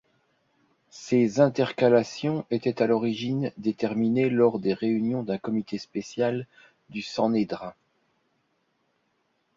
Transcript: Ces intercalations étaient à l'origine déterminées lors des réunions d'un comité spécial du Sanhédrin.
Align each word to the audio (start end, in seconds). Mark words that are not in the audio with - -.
Ces 0.89 1.39
intercalations 1.39 2.43
étaient 2.49 2.81
à 2.81 2.87
l'origine 2.87 3.51
déterminées 3.59 4.31
lors 4.31 4.57
des 4.57 4.73
réunions 4.73 5.21
d'un 5.21 5.37
comité 5.37 5.77
spécial 5.77 6.47
du 6.89 7.03
Sanhédrin. 7.03 7.75